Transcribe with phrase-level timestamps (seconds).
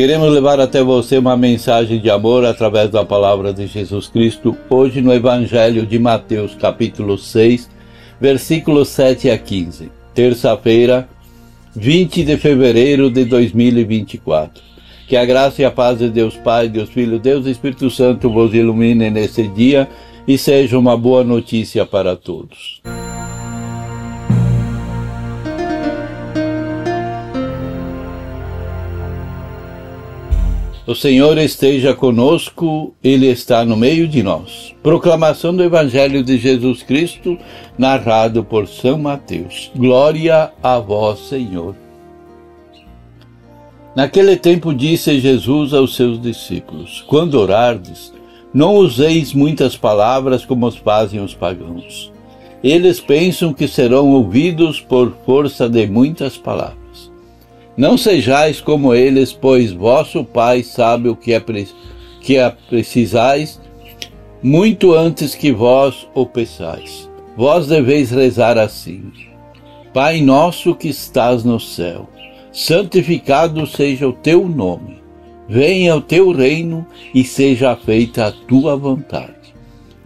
[0.00, 5.02] Queremos levar até você uma mensagem de amor através da palavra de Jesus Cristo, hoje
[5.02, 7.68] no Evangelho de Mateus, capítulo 6,
[8.18, 9.92] versículos 7 a 15.
[10.14, 11.06] Terça-feira,
[11.76, 14.62] 20 de fevereiro de 2024.
[15.06, 18.54] Que a graça e a paz de Deus Pai, Deus Filho, Deus Espírito Santo vos
[18.54, 19.86] ilumine nesse dia
[20.26, 22.80] e seja uma boa notícia para todos.
[30.90, 34.74] O Senhor esteja conosco, Ele está no meio de nós.
[34.82, 37.38] Proclamação do Evangelho de Jesus Cristo,
[37.78, 39.70] narrado por São Mateus.
[39.76, 41.76] Glória a vós, Senhor.
[43.94, 48.12] Naquele tempo disse Jesus aos seus discípulos: Quando orardes,
[48.52, 52.10] não useis muitas palavras como fazem os pagãos.
[52.64, 56.79] Eles pensam que serão ouvidos por força de muitas palavras.
[57.76, 61.42] Não sejais como eles, pois vosso Pai sabe o que é,
[62.20, 63.60] que é precisais,
[64.42, 67.08] muito antes que vós o peçais.
[67.36, 69.10] Vós deveis rezar assim:
[69.94, 72.08] Pai nosso que estás no céu,
[72.52, 75.00] santificado seja o teu nome.
[75.48, 79.52] Venha o teu reino e seja feita a tua vontade,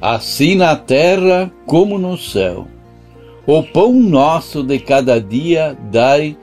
[0.00, 2.66] assim na terra como no céu.
[3.46, 6.36] O pão nosso de cada dia dai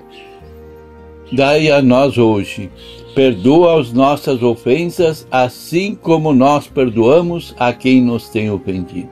[1.33, 2.69] dai a nós hoje.
[3.15, 9.09] Perdoa as nossas ofensas, assim como nós perdoamos a quem nos tem ofendido.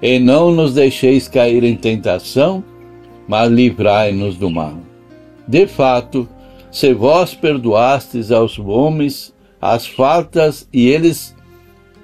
[0.00, 2.62] E não nos deixeis cair em tentação,
[3.26, 4.74] mas livrai-nos do mal.
[5.48, 6.28] De fato,
[6.70, 11.34] se vós perdoastes aos homens as faltas e eles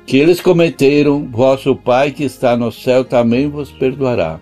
[0.05, 4.41] que eles cometeram, vosso Pai que está no céu também vos perdoará.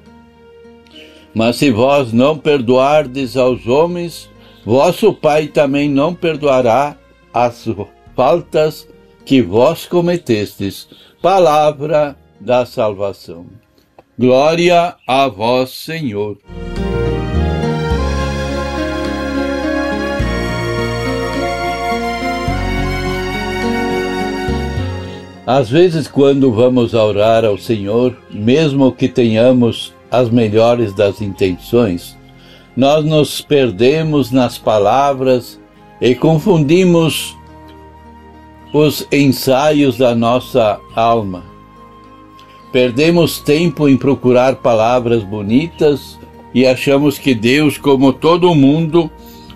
[1.34, 4.29] Mas se vós não perdoardes aos homens
[4.64, 6.96] vosso Pai também não perdoará
[7.32, 7.66] as
[8.14, 8.88] faltas
[9.24, 10.88] que vós cometestes.
[11.22, 13.46] Palavra da salvação.
[14.18, 16.38] Glória a vós, Senhor.
[25.46, 32.16] Às vezes, quando vamos orar ao Senhor, mesmo que tenhamos as melhores das intenções,
[32.76, 35.60] nós nos perdemos nas palavras
[36.00, 37.36] e confundimos
[38.72, 41.44] os ensaios da nossa alma.
[42.72, 46.18] Perdemos tempo em procurar palavras bonitas
[46.54, 49.10] e achamos que Deus, como todo mundo,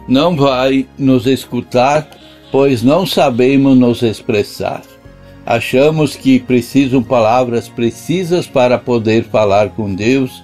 [0.09, 2.09] não vai nos escutar,
[2.51, 4.83] pois não sabemos nos expressar.
[5.47, 10.43] Achamos que precisam palavras precisas para poder falar com Deus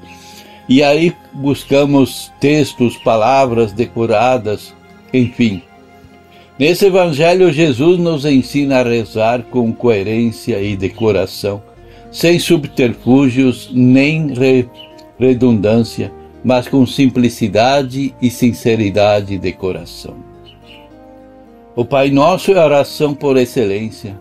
[0.71, 4.73] e aí buscamos textos, palavras decoradas,
[5.13, 5.61] enfim.
[6.57, 11.61] Nesse Evangelho, Jesus nos ensina a rezar com coerência e decoração,
[12.13, 14.33] sem subterfúgios nem
[15.19, 16.13] redundância,
[16.45, 20.15] mas com simplicidade e sinceridade de coração.
[21.75, 24.17] O Pai Nosso é a oração por excelência,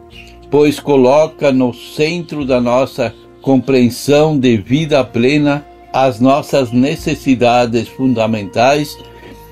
[0.50, 5.64] pois coloca no centro da nossa compreensão de vida plena
[5.94, 8.98] as nossas necessidades fundamentais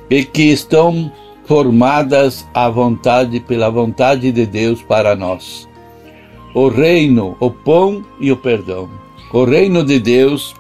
[0.10, 1.12] e que estão
[1.46, 5.68] formadas à vontade pela vontade de Deus para nós.
[6.54, 8.90] O reino, o pão e o perdão.
[9.32, 10.54] O reino de Deus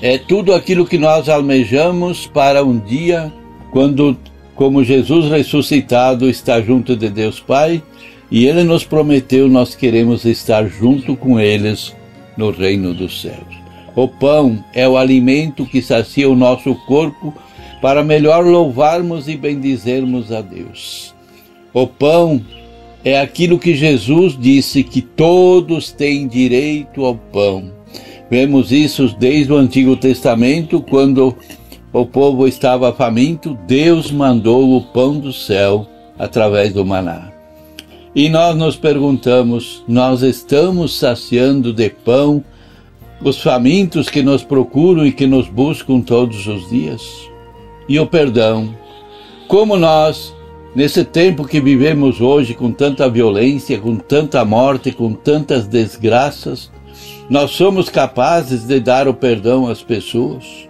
[0.00, 3.32] é tudo aquilo que nós almejamos para um dia
[3.70, 4.16] quando,
[4.54, 7.82] como Jesus ressuscitado, está junto de Deus Pai
[8.30, 11.94] e Ele nos prometeu, nós queremos estar junto com eles
[12.36, 13.67] no reino dos céus.
[13.98, 17.34] O pão é o alimento que sacia o nosso corpo
[17.82, 21.12] para melhor louvarmos e bendizermos a Deus.
[21.74, 22.40] O pão
[23.04, 27.72] é aquilo que Jesus disse que todos têm direito ao pão.
[28.30, 31.36] Vemos isso desde o Antigo Testamento, quando
[31.92, 37.32] o povo estava faminto, Deus mandou o pão do céu através do maná.
[38.14, 42.44] E nós nos perguntamos: nós estamos saciando de pão
[43.22, 47.02] os famintos que nos procuram e que nos buscam todos os dias.
[47.88, 48.74] E o perdão.
[49.46, 50.34] Como nós,
[50.74, 56.70] nesse tempo que vivemos hoje com tanta violência, com tanta morte, com tantas desgraças,
[57.28, 60.66] Nós somos capazes de dar o perdão às pessoas?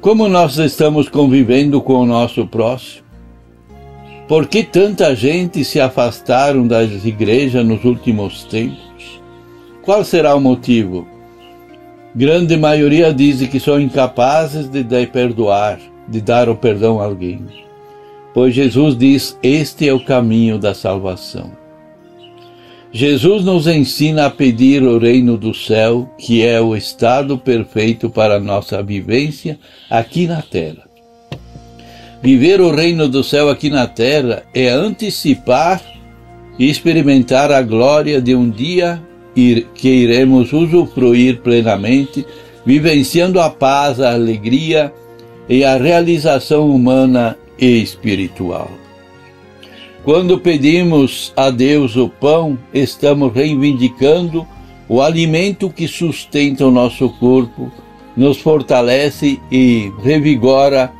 [0.00, 3.04] Como nós estamos convivendo com o nosso próximo?
[4.28, 8.89] Por que tanta gente se afastaram das igrejas nos últimos tempos?
[9.90, 11.04] Qual será o motivo?
[12.14, 17.44] Grande maioria diz que são incapazes de perdoar, de dar o perdão a alguém.
[18.32, 21.50] Pois Jesus diz: Este é o caminho da salvação.
[22.92, 28.36] Jesus nos ensina a pedir o reino do céu, que é o estado perfeito para
[28.36, 29.58] a nossa vivência
[29.90, 30.84] aqui na terra.
[32.22, 35.82] Viver o reino do céu aqui na terra é antecipar
[36.56, 42.26] e experimentar a glória de um dia que iremos usufruir plenamente,
[42.64, 44.92] vivenciando a paz, a alegria
[45.48, 48.70] e a realização humana e espiritual.
[50.04, 54.46] Quando pedimos a Deus o pão, estamos reivindicando
[54.88, 57.70] o alimento que sustenta o nosso corpo,
[58.16, 60.92] nos fortalece e revigora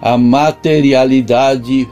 [0.00, 1.88] a materialidade,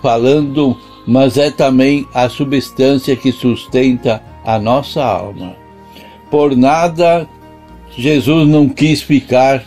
[0.00, 0.76] falando,
[1.06, 5.54] mas é também a substância que sustenta a nossa alma.
[6.30, 7.28] Por nada
[7.94, 9.62] Jesus não quis ficar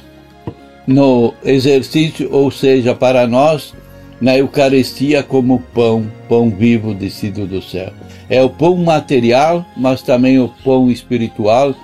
[0.87, 3.75] no exercício, ou seja, para nós
[4.19, 7.93] na Eucaristia como pão, pão vivo descido do céu.
[8.27, 11.75] É o pão material, mas também o pão espiritual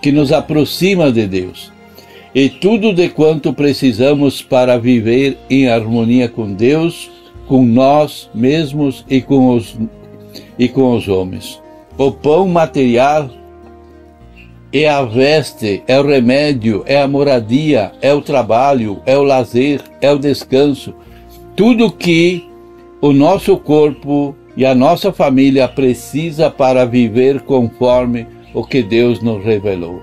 [0.00, 1.70] que nos aproxima de Deus.
[2.34, 7.08] E tudo de quanto precisamos para viver em harmonia com Deus,
[7.46, 9.76] com nós mesmos e com os,
[10.58, 11.61] e com os homens.
[12.02, 13.30] O pão material
[14.72, 19.80] é a veste, é o remédio, é a moradia, é o trabalho, é o lazer,
[20.00, 20.92] é o descanso,
[21.54, 22.44] tudo que
[23.00, 29.44] o nosso corpo e a nossa família precisa para viver conforme o que Deus nos
[29.44, 30.02] revelou.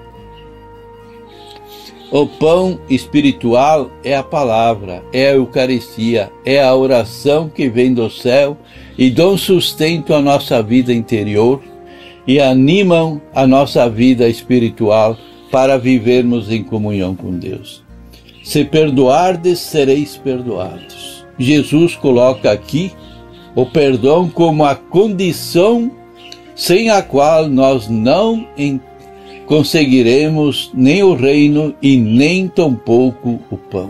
[2.14, 8.10] O pão espiritual é a palavra, é a Eucaristia, é a oração que vem do
[8.10, 8.56] céu
[8.98, 11.62] e dão sustento à nossa vida interior
[12.30, 15.18] e animam a nossa vida espiritual
[15.52, 17.84] para vivermos em comunhão com Deus.
[18.44, 21.26] Se perdoardes, sereis perdoados.
[21.40, 22.92] Jesus coloca aqui
[23.56, 25.90] o perdão como a condição
[26.54, 28.46] sem a qual nós não
[29.48, 33.90] conseguiremos nem o reino e nem tampouco o pão.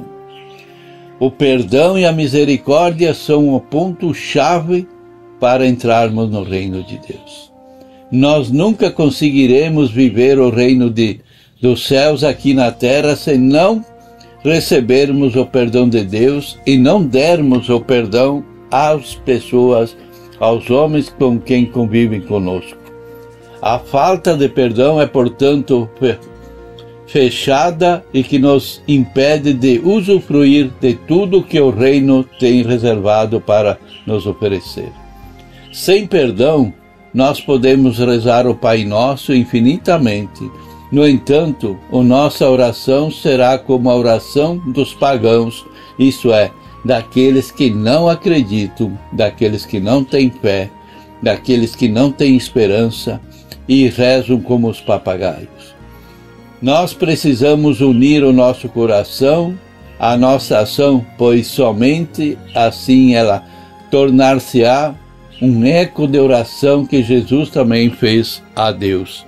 [1.20, 4.88] O perdão e a misericórdia são o ponto-chave
[5.42, 7.49] para entrarmos no reino de Deus.
[8.12, 11.20] Nós nunca conseguiremos viver o reino de,
[11.62, 13.86] dos céus aqui na terra se não
[14.44, 19.96] recebermos o perdão de Deus e não dermos o perdão às pessoas,
[20.40, 22.78] aos homens com quem convivem conosco.
[23.62, 25.90] A falta de perdão é, portanto,
[27.06, 33.78] fechada e que nos impede de usufruir de tudo que o reino tem reservado para
[34.06, 34.92] nos oferecer.
[35.74, 36.74] Sem perdão,
[37.14, 40.50] nós podemos rezar o Pai Nosso infinitamente
[40.92, 45.64] no entanto, a nossa oração será como a oração dos pagãos,
[46.00, 46.52] isso é,
[46.84, 50.72] daqueles que não acreditam, daqueles que não têm fé,
[51.22, 53.22] daqueles que não têm esperança
[53.68, 55.76] e rezam como os papagaios.
[56.60, 59.56] Nós precisamos unir o nosso coração
[60.00, 63.44] à nossa ação, pois somente assim ela
[63.92, 64.96] tornar-se-á
[65.42, 69.26] um eco de oração que Jesus também fez a Deus.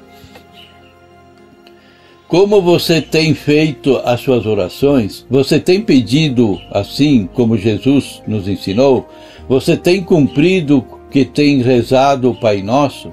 [2.27, 5.25] Como você tem feito as suas orações?
[5.29, 9.07] Você tem pedido assim como Jesus nos ensinou?
[9.49, 13.11] Você tem cumprido que tem rezado o Pai Nosso?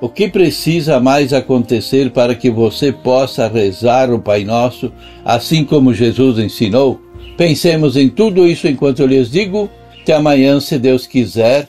[0.00, 4.90] O que precisa mais acontecer para que você possa rezar o Pai Nosso
[5.24, 7.00] assim como Jesus ensinou?
[7.36, 9.68] Pensemos em tudo isso enquanto eu lhes digo.
[10.02, 11.68] Até amanhã, se Deus quiser.